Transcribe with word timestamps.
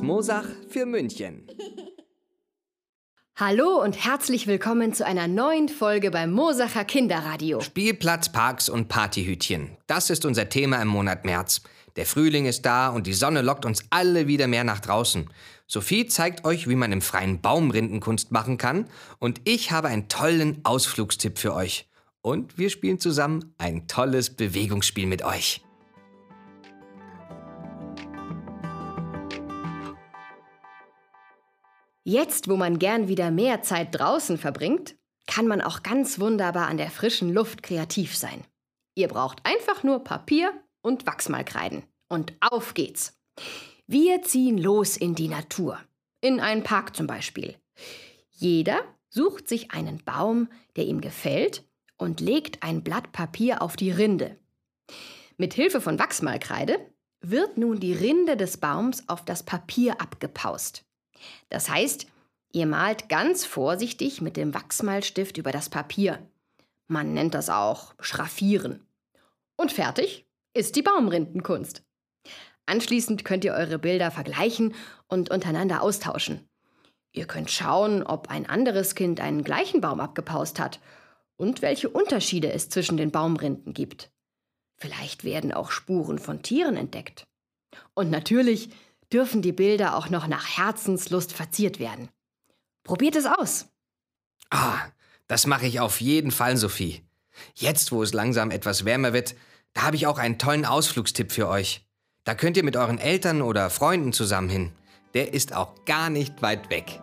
Aus 0.00 0.06
Mosach 0.06 0.46
für 0.70 0.86
München. 0.86 1.46
Hallo 3.36 3.82
und 3.82 4.02
herzlich 4.02 4.46
willkommen 4.46 4.94
zu 4.94 5.04
einer 5.04 5.28
neuen 5.28 5.68
Folge 5.68 6.10
beim 6.10 6.32
Mosacher 6.32 6.86
Kinderradio. 6.86 7.60
Spielplatz, 7.60 8.32
Parks 8.32 8.70
und 8.70 8.88
Partyhütchen. 8.88 9.76
Das 9.86 10.08
ist 10.08 10.24
unser 10.24 10.48
Thema 10.48 10.80
im 10.80 10.88
Monat 10.88 11.26
März. 11.26 11.60
Der 11.96 12.06
Frühling 12.06 12.46
ist 12.46 12.64
da 12.64 12.88
und 12.88 13.06
die 13.06 13.12
Sonne 13.12 13.42
lockt 13.42 13.66
uns 13.66 13.84
alle 13.90 14.26
wieder 14.26 14.46
mehr 14.46 14.64
nach 14.64 14.80
draußen. 14.80 15.28
Sophie 15.66 16.06
zeigt 16.06 16.46
euch, 16.46 16.66
wie 16.66 16.76
man 16.76 16.92
im 16.92 17.02
freien 17.02 17.42
Baumrindenkunst 17.42 18.32
machen 18.32 18.56
kann 18.56 18.86
und 19.18 19.42
ich 19.44 19.70
habe 19.70 19.88
einen 19.88 20.08
tollen 20.08 20.60
Ausflugstipp 20.64 21.38
für 21.38 21.54
euch. 21.54 21.90
Und 22.22 22.56
wir 22.56 22.70
spielen 22.70 23.00
zusammen 23.00 23.54
ein 23.58 23.86
tolles 23.86 24.30
Bewegungsspiel 24.30 25.06
mit 25.06 25.22
euch. 25.22 25.62
Jetzt, 32.02 32.48
wo 32.48 32.56
man 32.56 32.78
gern 32.78 33.08
wieder 33.08 33.30
mehr 33.30 33.62
Zeit 33.62 33.88
draußen 33.92 34.38
verbringt, 34.38 34.96
kann 35.26 35.46
man 35.46 35.60
auch 35.60 35.82
ganz 35.82 36.18
wunderbar 36.18 36.66
an 36.66 36.78
der 36.78 36.90
frischen 36.90 37.32
Luft 37.32 37.62
kreativ 37.62 38.16
sein. 38.16 38.44
Ihr 38.94 39.08
braucht 39.08 39.44
einfach 39.44 39.82
nur 39.82 40.02
Papier 40.02 40.52
und 40.82 41.06
Wachsmalkreiden. 41.06 41.84
Und 42.08 42.34
auf 42.40 42.74
geht's. 42.74 43.18
Wir 43.86 44.22
ziehen 44.22 44.58
los 44.58 44.96
in 44.96 45.14
die 45.14 45.28
Natur. 45.28 45.78
In 46.20 46.40
einen 46.40 46.64
Park 46.64 46.96
zum 46.96 47.06
Beispiel. 47.06 47.54
Jeder 48.30 48.82
sucht 49.08 49.48
sich 49.48 49.70
einen 49.72 50.02
Baum, 50.04 50.48
der 50.76 50.86
ihm 50.86 51.00
gefällt, 51.00 51.64
und 51.96 52.20
legt 52.20 52.62
ein 52.62 52.82
Blatt 52.82 53.12
Papier 53.12 53.62
auf 53.62 53.76
die 53.76 53.90
Rinde. 53.90 54.38
Mit 55.36 55.54
Hilfe 55.54 55.80
von 55.80 55.98
Wachsmalkreide 55.98 56.78
wird 57.20 57.58
nun 57.58 57.78
die 57.78 57.92
Rinde 57.92 58.36
des 58.36 58.56
Baums 58.56 59.08
auf 59.08 59.24
das 59.24 59.42
Papier 59.42 60.00
abgepaust. 60.00 60.84
Das 61.48 61.68
heißt, 61.68 62.06
ihr 62.52 62.66
malt 62.66 63.08
ganz 63.08 63.44
vorsichtig 63.44 64.20
mit 64.20 64.36
dem 64.36 64.54
Wachsmalstift 64.54 65.38
über 65.38 65.52
das 65.52 65.68
Papier. 65.68 66.18
Man 66.86 67.14
nennt 67.14 67.34
das 67.34 67.50
auch 67.50 67.94
Schraffieren. 68.00 68.86
Und 69.56 69.72
fertig 69.72 70.26
ist 70.54 70.76
die 70.76 70.82
Baumrindenkunst. 70.82 71.82
Anschließend 72.66 73.24
könnt 73.24 73.44
ihr 73.44 73.54
eure 73.54 73.78
Bilder 73.78 74.10
vergleichen 74.10 74.74
und 75.08 75.30
untereinander 75.30 75.82
austauschen. 75.82 76.48
Ihr 77.12 77.26
könnt 77.26 77.50
schauen, 77.50 78.02
ob 78.04 78.28
ein 78.28 78.48
anderes 78.48 78.94
Kind 78.94 79.20
einen 79.20 79.42
gleichen 79.42 79.80
Baum 79.80 80.00
abgepaust 80.00 80.60
hat 80.60 80.80
und 81.36 81.62
welche 81.62 81.88
Unterschiede 81.88 82.52
es 82.52 82.68
zwischen 82.68 82.96
den 82.96 83.10
Baumrinden 83.10 83.72
gibt. 83.72 84.10
Vielleicht 84.76 85.24
werden 85.24 85.52
auch 85.52 85.70
Spuren 85.70 86.18
von 86.18 86.42
Tieren 86.42 86.76
entdeckt. 86.76 87.26
Und 87.94 88.10
natürlich 88.10 88.70
dürfen 89.12 89.42
die 89.42 89.52
Bilder 89.52 89.96
auch 89.96 90.08
noch 90.08 90.26
nach 90.26 90.56
Herzenslust 90.56 91.32
verziert 91.32 91.78
werden. 91.78 92.08
Probiert 92.84 93.16
es 93.16 93.26
aus. 93.26 93.66
Ah, 94.50 94.78
das 95.26 95.46
mache 95.46 95.66
ich 95.66 95.80
auf 95.80 96.00
jeden 96.00 96.30
Fall, 96.30 96.56
Sophie. 96.56 97.04
Jetzt, 97.54 97.92
wo 97.92 98.02
es 98.02 98.12
langsam 98.12 98.50
etwas 98.50 98.84
wärmer 98.84 99.12
wird, 99.12 99.34
da 99.74 99.82
habe 99.82 99.96
ich 99.96 100.06
auch 100.06 100.18
einen 100.18 100.38
tollen 100.38 100.64
Ausflugstipp 100.64 101.32
für 101.32 101.48
euch. 101.48 101.86
Da 102.24 102.34
könnt 102.34 102.56
ihr 102.56 102.64
mit 102.64 102.76
euren 102.76 102.98
Eltern 102.98 103.42
oder 103.42 103.70
Freunden 103.70 104.12
zusammen 104.12 104.48
hin. 104.48 104.72
Der 105.14 105.32
ist 105.32 105.54
auch 105.54 105.84
gar 105.84 106.10
nicht 106.10 106.42
weit 106.42 106.70
weg. 106.70 107.00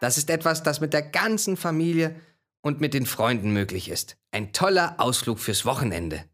Das 0.00 0.16
ist 0.16 0.30
etwas, 0.30 0.62
das 0.62 0.80
mit 0.80 0.94
der 0.94 1.02
ganzen 1.02 1.56
Familie 1.56 2.18
und 2.62 2.80
mit 2.80 2.94
den 2.94 3.06
Freunden 3.06 3.52
möglich 3.52 3.90
ist. 3.90 4.16
Ein 4.30 4.52
toller 4.52 4.94
Ausflug 4.98 5.38
fürs 5.38 5.64
Wochenende. 5.64 6.24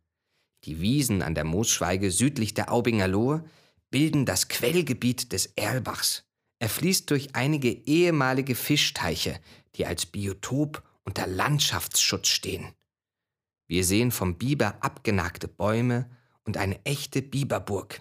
Die 0.65 0.81
Wiesen 0.81 1.23
an 1.23 1.35
der 1.35 1.45
Moosschweige 1.45 2.11
südlich 2.11 2.55
der 2.55 2.73
Aubinger 2.73 3.09
Lohe 3.09 3.45
bilden 3.91 4.27
das 4.27 4.49
Quellgebiet 4.49 5.33
des 5.33 5.47
Erlbachs. 5.57 6.25
Er 6.59 6.69
fließt 6.69 7.11
durch 7.11 7.35
einige 7.35 7.71
ehemalige 7.71 8.55
Fischteiche, 8.55 9.41
die 9.77 9.87
als 9.87 10.07
Biotop 10.07 10.83
unter 11.05 11.27
Landschaftsschutz 11.27 12.29
stehen. 12.29 12.73
Wir 13.69 13.85
sehen 13.85 14.11
vom 14.11 14.39
Biber 14.39 14.79
abgenagte 14.81 15.49
Bäume 15.49 16.11
und 16.45 16.57
eine 16.57 16.85
echte 16.85 17.23
Biberburg. 17.23 18.01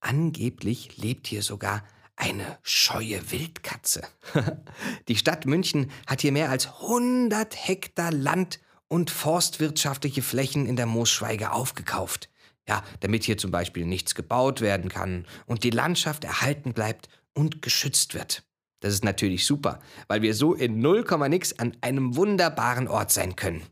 Angeblich 0.00 0.96
lebt 0.96 1.26
hier 1.26 1.42
sogar 1.42 1.84
eine 2.16 2.58
scheue 2.62 3.30
Wildkatze. 3.30 4.02
Die 5.08 5.16
Stadt 5.16 5.44
München 5.44 5.90
hat 6.06 6.22
hier 6.22 6.32
mehr 6.32 6.50
als 6.50 6.66
100 6.66 7.68
Hektar 7.68 8.10
Land 8.10 8.58
und 8.88 9.10
forstwirtschaftliche 9.10 10.22
Flächen 10.22 10.66
in 10.66 10.76
der 10.76 10.86
Moosschweige 10.86 11.52
aufgekauft. 11.52 12.28
Ja, 12.68 12.82
damit 13.00 13.24
hier 13.24 13.38
zum 13.38 13.50
Beispiel 13.50 13.86
nichts 13.86 14.14
gebaut 14.14 14.60
werden 14.60 14.90
kann 14.90 15.26
und 15.46 15.62
die 15.62 15.70
Landschaft 15.70 16.24
erhalten 16.24 16.72
bleibt 16.72 17.08
und 17.32 17.62
geschützt 17.62 18.14
wird. 18.14 18.42
Das 18.80 18.92
ist 18.92 19.04
natürlich 19.04 19.46
super, 19.46 19.80
weil 20.08 20.22
wir 20.22 20.34
so 20.34 20.54
in 20.54 20.80
0, 20.80 21.04
nix 21.28 21.52
an 21.58 21.76
einem 21.80 22.16
wunderbaren 22.16 22.88
Ort 22.88 23.10
sein 23.12 23.36
können. 23.36 23.62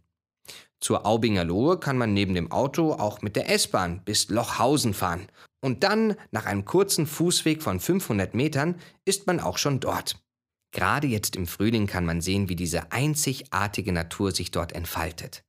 Zur 0.80 1.06
Aubinger 1.06 1.44
Lohe 1.44 1.78
kann 1.78 1.98
man 1.98 2.12
neben 2.12 2.34
dem 2.34 2.52
Auto 2.52 2.92
auch 2.92 3.22
mit 3.22 3.36
der 3.36 3.50
S-Bahn 3.50 4.02
bis 4.04 4.28
Lochhausen 4.28 4.92
fahren. 4.92 5.28
Und 5.60 5.82
dann, 5.82 6.14
nach 6.30 6.44
einem 6.44 6.66
kurzen 6.66 7.06
Fußweg 7.06 7.62
von 7.62 7.80
500 7.80 8.34
Metern, 8.34 8.76
ist 9.06 9.26
man 9.26 9.40
auch 9.40 9.56
schon 9.56 9.80
dort. 9.80 10.22
Gerade 10.74 11.06
jetzt 11.06 11.36
im 11.36 11.46
Frühling 11.46 11.86
kann 11.86 12.04
man 12.04 12.20
sehen, 12.20 12.48
wie 12.48 12.56
diese 12.56 12.90
einzigartige 12.90 13.92
Natur 13.92 14.32
sich 14.32 14.50
dort 14.50 14.72
entfaltet. 14.72 15.44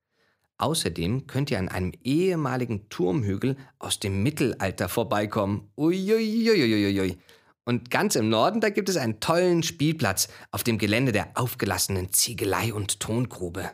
Außerdem 0.59 1.25
könnt 1.25 1.49
ihr 1.49 1.57
an 1.57 1.67
einem 1.67 1.93
ehemaligen 2.03 2.89
Turmhügel 2.89 3.57
aus 3.79 3.99
dem 3.99 4.21
Mittelalter 4.21 4.87
vorbeikommen. 4.87 5.71
Uiuiuiuiui. 5.75 7.17
Und 7.65 7.89
ganz 7.89 8.15
im 8.15 8.29
Norden, 8.29 8.61
da 8.61 8.69
gibt 8.69 8.87
es 8.87 8.97
einen 8.97 9.19
tollen 9.19 9.63
Spielplatz 9.63 10.27
auf 10.51 10.63
dem 10.63 10.77
Gelände 10.77 11.11
der 11.11 11.29
aufgelassenen 11.33 12.13
Ziegelei 12.13 12.71
und 12.71 12.99
Tongrube. 12.99 13.71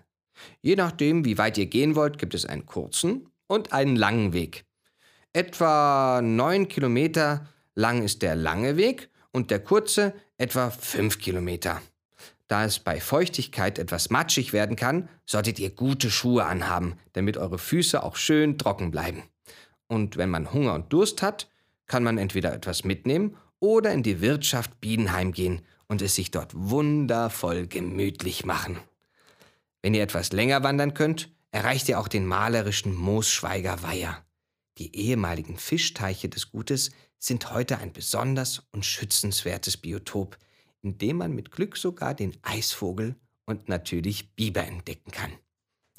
Je 0.62 0.78
nachdem, 0.78 1.26
wie 1.26 1.38
weit 1.38 1.58
ihr 1.58 1.66
gehen 1.66 1.96
wollt, 1.96 2.18
gibt 2.18 2.34
es 2.34 2.46
einen 2.46 2.66
kurzen 2.66 3.28
und 3.48 3.74
einen 3.74 3.98
langen 3.98 4.32
Weg. 4.32 4.64
Etwa 5.34 6.22
neun 6.22 6.70
Kilometer 6.70 7.50
lang 7.76 8.04
ist 8.04 8.22
der 8.22 8.38
lange 8.38 8.78
Weg 8.78 9.11
und 9.32 9.52
der 9.52 9.60
kurze 9.60 10.14
etwa 10.38 10.70
fünf 10.70 11.20
Kilometer. 11.20 11.82
Da 12.48 12.66
es 12.66 12.80
bei 12.80 13.00
Feuchtigkeit 13.00 13.80
etwas 13.80 14.10
matschig 14.10 14.52
werden 14.52 14.76
kann, 14.76 15.08
solltet 15.26 15.58
ihr 15.58 15.70
gute 15.70 16.12
Schuhe 16.12 16.46
anhaben, 16.46 16.96
damit 17.14 17.38
eure 17.38 17.58
Füße 17.58 18.04
auch 18.04 18.18
schön 18.18 18.58
trocken 18.58 18.92
bleiben. 18.92 19.24
Und 19.88 20.18
wenn 20.18 20.30
man 20.30 20.52
Hunger 20.52 20.74
und 20.74 20.92
Durst 20.92 21.22
hat, 21.22 21.50
kann 21.88 22.04
man 22.04 22.18
entweder 22.18 22.54
etwas 22.54 22.84
mitnehmen 22.84 23.38
oder 23.60 23.94
in 23.94 24.04
die 24.04 24.20
Wirtschaft 24.22 24.82
Biedenheim 24.82 25.32
gehen 25.32 25.62
und 25.88 26.02
es 26.02 26.16
sich 26.16 26.32
dort 26.32 26.52
wundervoll 26.54 27.68
gemütlich 27.68 28.46
machen. 28.46 28.80
Wenn 29.82 29.94
ihr 29.94 30.04
etwas 30.04 30.32
länger 30.32 30.64
wandern 30.64 30.94
könnt, 30.94 31.30
erreicht 31.52 31.90
ihr 31.90 32.00
auch 32.00 32.08
den 32.08 32.26
malerischen 32.26 32.94
Moosschweiger 32.96 33.84
Weiher. 33.84 34.24
Die 34.78 34.96
ehemaligen 34.96 35.58
Fischteiche 35.58 36.30
des 36.30 36.52
Gutes 36.52 36.92
sind 37.20 37.54
heute 37.54 37.78
ein 37.78 37.94
besonders 37.94 38.64
und 38.72 38.86
schützenswertes 38.86 39.78
Biotop, 39.78 40.38
in 40.82 40.98
dem 40.98 41.18
man 41.18 41.34
mit 41.34 41.52
Glück 41.52 41.78
sogar 41.78 42.14
den 42.14 42.36
Eisvogel 42.42 43.16
und 43.46 43.70
natürlich 43.70 44.34
Biber 44.36 44.64
entdecken 44.66 45.12
kann. 45.12 45.32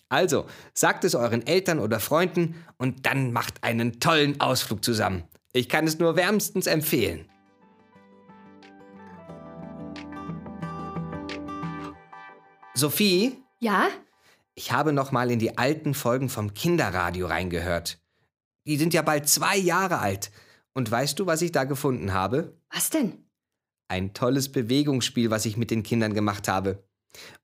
Also, 0.09 0.47
sagt 0.75 1.05
es 1.05 1.15
euren 1.15 1.47
Eltern 1.47 1.79
oder 1.79 2.01
Freunden 2.01 2.55
und 2.77 3.07
dann 3.07 3.33
macht 3.33 3.63
einen 3.65 4.01
tollen 4.01 4.41
Ausflug 4.41 4.85
zusammen. 4.85 5.25
Ich 5.53 5.69
kann 5.69 5.87
es 5.87 5.99
nur 5.99 6.17
wärmstens 6.17 6.67
empfehlen. 6.67 7.29
Sophie, 12.75 13.39
Ja? 13.61 13.89
ich 14.55 14.73
habe 14.73 14.93
noch 14.93 15.13
mal 15.13 15.31
in 15.31 15.39
die 15.39 15.57
alten 15.57 15.95
Folgen 15.95 16.29
vom 16.29 16.53
Kinderradio 16.53 17.27
reingehört. 17.27 18.02
Die 18.67 18.77
sind 18.77 18.95
ja 18.95 19.03
bald 19.03 19.29
zwei 19.29 19.57
Jahre 19.57 19.99
alt. 19.99 20.31
Und 20.75 20.91
weißt 20.91 21.19
du, 21.19 21.27
was 21.27 21.43
ich 21.43 21.53
da 21.53 21.65
gefunden 21.65 22.13
habe? 22.13 22.57
Was 22.71 22.91
denn? 22.91 23.27
Ein 23.89 24.15
tolles 24.15 24.51
Bewegungsspiel, 24.51 25.31
was 25.31 25.45
ich 25.45 25.57
mit 25.57 25.71
den 25.71 25.83
Kindern 25.83 26.15
gemacht 26.15 26.49
habe. 26.49 26.85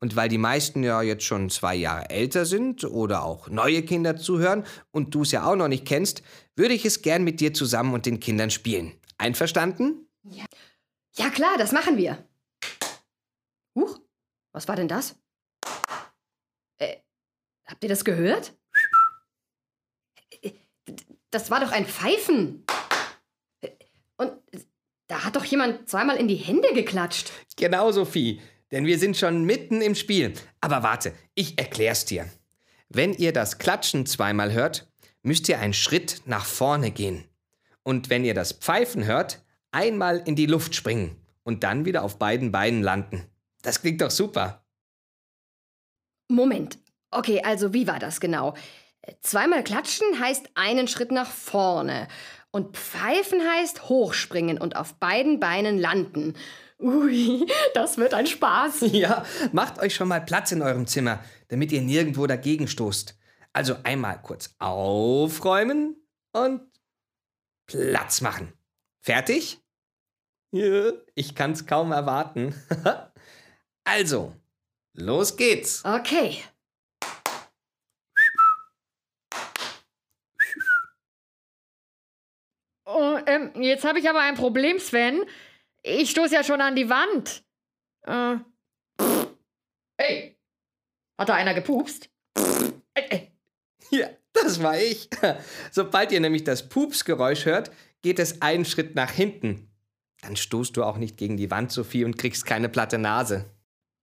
Und 0.00 0.17
weil 0.17 0.29
die 0.29 0.38
meisten 0.38 0.82
ja 0.82 1.03
jetzt 1.03 1.25
schon 1.25 1.50
zwei 1.50 1.75
Jahre 1.75 2.09
älter 2.09 2.47
sind 2.47 2.85
oder 2.85 3.23
auch 3.23 3.49
neue 3.49 3.82
Kinder 3.82 4.17
zuhören 4.17 4.65
und 4.91 5.15
du 5.15 5.23
es 5.23 5.32
ja 5.32 5.44
auch 5.44 5.56
noch 5.56 5.69
nicht 5.69 5.85
kennst, 5.85 6.23
würde 6.56 6.73
ich 6.73 6.87
es 6.87 7.03
gern 7.03 7.23
mit 7.23 7.41
dir 7.41 7.53
zusammen 7.53 7.93
und 7.93 8.06
den 8.06 8.19
Kindern 8.20 8.50
spielen. 8.50 8.94
Einverstanden? 9.19 10.09
Ja 11.17 11.31
klar, 11.31 11.59
das 11.59 11.73
machen 11.73 11.97
wir. 11.97 12.25
Huch, 13.75 13.99
was 14.53 14.69
war 14.69 14.76
denn 14.76 14.88
das? 14.88 15.17
Äh, 16.79 16.97
habt 17.67 17.82
ihr 17.82 17.91
das 17.91 18.05
gehört? 18.05 18.55
Das 21.31 21.50
war 21.50 21.61
doch 21.61 21.73
ein 21.73 21.87
Pfeifen. 21.87 22.64
Und 24.17 24.32
da 25.06 25.25
hat 25.25 25.37
doch 25.37 25.44
jemand 25.44 25.88
zweimal 25.88 26.17
in 26.17 26.29
die 26.29 26.37
Hände 26.37 26.73
geklatscht. 26.75 27.31
Genau, 27.56 27.93
Sophie. 27.93 28.40
Denn 28.70 28.85
wir 28.85 28.99
sind 28.99 29.17
schon 29.17 29.44
mitten 29.44 29.81
im 29.81 29.94
Spiel. 29.94 30.35
Aber 30.61 30.82
warte, 30.82 31.12
ich 31.35 31.58
erklär's 31.58 32.05
dir. 32.05 32.29
Wenn 32.88 33.14
ihr 33.14 33.32
das 33.32 33.58
Klatschen 33.58 34.06
zweimal 34.06 34.52
hört, 34.52 34.90
müsst 35.23 35.49
ihr 35.49 35.58
einen 35.58 35.75
Schritt 35.75 36.23
nach 36.26 36.44
vorne 36.44 36.91
gehen. 36.91 37.25
Und 37.82 38.11
wenn 38.11 38.25
ihr 38.25 38.34
das 38.34 38.52
Pfeifen 38.52 39.06
hört, 39.06 39.44
einmal 39.70 40.23
in 40.25 40.37
die 40.37 40.46
Luft 40.46 40.75
springen 40.75 41.17
und 41.43 41.64
dann 41.64 41.84
wieder 41.84 42.02
auf 42.02 42.19
beiden 42.19 42.52
Beinen 42.52 42.82
landen. 42.82 43.26
Das 43.62 43.81
klingt 43.81 44.00
doch 44.00 44.11
super. 44.11 44.64
Moment. 46.29 46.79
Okay, 47.11 47.41
also 47.43 47.73
wie 47.73 47.87
war 47.87 47.99
das 47.99 48.20
genau? 48.20 48.55
Zweimal 49.22 49.64
klatschen 49.64 50.20
heißt 50.20 50.50
einen 50.54 50.88
Schritt 50.88 51.10
nach 51.10 51.30
vorne. 51.30 52.08
Und 52.50 52.76
pfeifen 52.76 53.40
heißt 53.42 53.88
hochspringen 53.88 54.58
und 54.58 54.76
auf 54.76 54.94
beiden 54.94 55.38
Beinen 55.38 55.78
landen. 55.78 56.34
Ui, 56.80 57.46
das 57.74 57.98
wird 57.98 58.14
ein 58.14 58.26
Spaß. 58.26 58.80
Ja, 58.92 59.24
macht 59.52 59.78
euch 59.80 59.94
schon 59.94 60.08
mal 60.08 60.20
Platz 60.20 60.52
in 60.52 60.62
eurem 60.62 60.86
Zimmer, 60.86 61.22
damit 61.48 61.72
ihr 61.72 61.82
nirgendwo 61.82 62.26
dagegen 62.26 62.68
stoßt. 62.68 63.18
Also 63.52 63.76
einmal 63.82 64.20
kurz 64.22 64.54
aufräumen 64.58 65.96
und 66.32 66.62
Platz 67.66 68.20
machen. 68.20 68.52
Fertig? 69.02 69.58
Ja, 70.52 70.92
ich 71.14 71.34
kann's 71.34 71.66
kaum 71.66 71.92
erwarten. 71.92 72.54
also, 73.84 74.34
los 74.94 75.36
geht's. 75.36 75.84
Okay. 75.84 76.38
Jetzt 83.61 83.85
habe 83.85 83.99
ich 83.99 84.08
aber 84.08 84.20
ein 84.20 84.35
Problem, 84.35 84.79
Sven. 84.79 85.23
Ich 85.82 86.11
stoße 86.11 86.35
ja 86.35 86.44
schon 86.44 86.61
an 86.61 86.76
die 86.76 86.88
Wand. 86.88 87.43
Äh. 88.02 88.37
Hey! 89.96 90.38
Hat 91.19 91.29
da 91.29 91.35
einer 91.35 91.55
gepupst? 91.55 92.11
Äh, 92.94 93.00
äh. 93.11 93.26
Ja, 93.90 94.08
das 94.32 94.62
war 94.62 94.79
ich. 94.79 95.08
Sobald 95.70 96.12
ihr 96.12 96.20
nämlich 96.20 96.44
das 96.44 96.69
Pupsgeräusch 96.69 97.46
hört, 97.46 97.70
geht 98.02 98.19
es 98.19 98.43
einen 98.43 98.64
Schritt 98.64 98.94
nach 98.94 99.11
hinten. 99.11 99.70
Dann 100.23 100.37
stoßt 100.37 100.76
du 100.76 100.84
auch 100.84 100.96
nicht 100.96 101.17
gegen 101.17 101.37
die 101.37 101.50
Wand, 101.50 101.73
Sophie, 101.73 102.05
und 102.05 102.19
kriegst 102.19 102.44
keine 102.44 102.69
platte 102.69 102.99
Nase. 102.99 103.46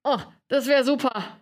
Oh, 0.04 0.20
das 0.48 0.68
wäre 0.68 0.84
super. 0.84 1.40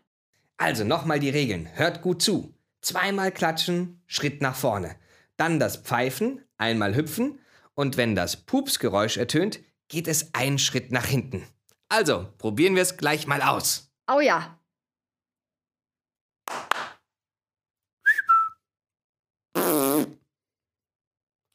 Also 0.57 0.83
nochmal 0.83 1.19
die 1.19 1.29
Regeln. 1.29 1.69
Hört 1.73 2.01
gut 2.01 2.21
zu. 2.21 2.53
Zweimal 2.81 3.31
klatschen, 3.31 4.01
Schritt 4.07 4.41
nach 4.41 4.55
vorne. 4.55 4.95
Dann 5.37 5.59
das 5.59 5.77
Pfeifen, 5.77 6.41
einmal 6.57 6.95
hüpfen. 6.95 7.39
Und 7.75 7.97
wenn 7.97 8.15
das 8.15 8.45
Pupsgeräusch 8.45 9.17
ertönt, 9.17 9.59
geht 9.87 10.07
es 10.07 10.33
einen 10.33 10.59
Schritt 10.59 10.91
nach 10.91 11.05
hinten. 11.05 11.47
Also, 11.89 12.31
probieren 12.37 12.75
wir 12.75 12.81
es 12.81 12.97
gleich 12.97 13.27
mal 13.27 13.41
aus. 13.41 13.91
Oh 14.11 14.19
ja. 14.19 14.59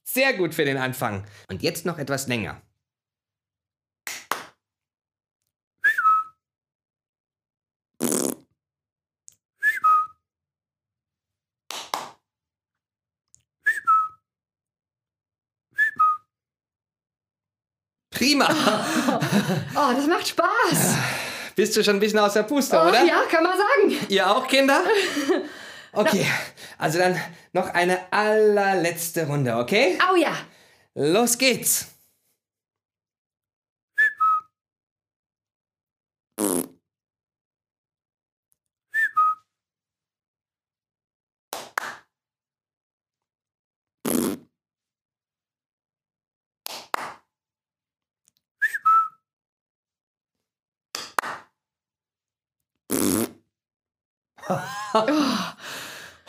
Sehr 0.04 0.34
gut 0.34 0.54
für 0.54 0.64
den 0.64 0.76
Anfang. 0.78 1.24
Und 1.48 1.62
jetzt 1.62 1.86
noch 1.86 1.98
etwas 1.98 2.26
länger. 2.26 2.60
Prima. 18.18 18.48
Oh, 19.74 19.92
das 19.94 20.06
macht 20.06 20.26
Spaß. 20.28 20.94
Bist 21.54 21.76
du 21.76 21.82
schon 21.84 21.96
ein 21.96 22.00
bisschen 22.00 22.18
aus 22.18 22.32
der 22.34 22.42
Puste, 22.42 22.76
Oh, 22.76 22.88
oder? 22.88 23.04
ja, 23.04 23.22
kann 23.30 23.42
man 23.44 23.52
sagen. 23.52 24.06
Ihr 24.08 24.28
auch, 24.30 24.46
Kinder? 24.46 24.80
Okay, 25.90 26.26
also 26.76 26.98
dann 26.98 27.18
noch 27.54 27.72
eine 27.72 27.98
allerletzte 28.12 29.26
Runde, 29.26 29.56
okay? 29.56 29.98
Oh 30.12 30.16
ja. 30.16 30.32
Los 30.94 31.38
geht's. 31.38 31.86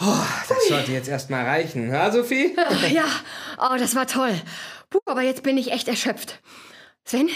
Oh, 0.01 0.24
das 0.48 0.68
sollte 0.69 0.94
jetzt 0.94 1.10
erstmal 1.10 1.44
reichen, 1.45 1.89
ja, 1.89 2.10
Sophie? 2.10 2.56
Ach, 2.57 2.89
ja. 2.89 3.04
Oh, 3.57 3.75
das 3.77 3.95
war 3.95 4.07
toll. 4.07 4.33
Puh, 4.89 5.00
aber 5.06 5.24
jetzt 5.24 5.44
bin 5.44 5.57
ich 5.57 5.74
echt 5.74 5.89
erschöpft. 5.89 6.42
Sven, 7.04 7.30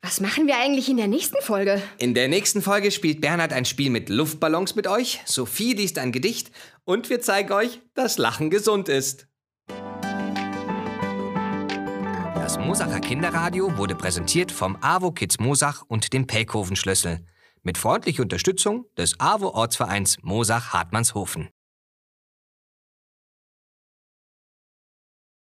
was 0.00 0.20
machen 0.20 0.46
wir 0.46 0.56
eigentlich 0.56 0.88
in 0.88 0.96
der 0.96 1.06
nächsten 1.06 1.40
Folge? 1.42 1.82
In 1.98 2.14
der 2.14 2.28
nächsten 2.28 2.62
Folge 2.62 2.90
spielt 2.90 3.20
Bernhard 3.20 3.52
ein 3.52 3.64
Spiel 3.64 3.90
mit 3.90 4.08
Luftballons 4.08 4.74
mit 4.74 4.86
euch, 4.86 5.20
Sophie 5.26 5.74
liest 5.74 5.98
ein 5.98 6.12
Gedicht 6.12 6.50
und 6.84 7.10
wir 7.10 7.20
zeigen 7.20 7.52
euch, 7.52 7.80
dass 7.94 8.16
Lachen 8.16 8.48
gesund 8.48 8.88
ist. 8.88 9.26
Das 12.34 12.58
Mosacher 12.58 13.00
Kinderradio 13.00 13.76
wurde 13.76 13.94
präsentiert 13.94 14.50
vom 14.50 14.76
AWO 14.80 15.12
Kids 15.12 15.38
Mosach 15.38 15.84
und 15.86 16.12
dem 16.12 16.26
Pelkoven 16.26 16.74
Schlüssel. 16.74 17.24
Mit 17.64 17.78
freundlicher 17.78 18.24
Unterstützung 18.24 18.86
des 18.96 19.20
AWO 19.20 19.50
Ortsvereins 19.50 20.18
Mosach-Hartmannshofen. 20.22 21.50